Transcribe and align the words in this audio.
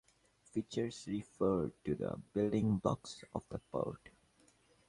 "Features" 0.45 1.05
refer 1.07 1.71
to 1.85 1.93
the 1.93 2.19
building 2.33 2.77
blocks 2.77 3.23
of 3.35 3.47
the 3.49 3.59
part. 3.71 4.09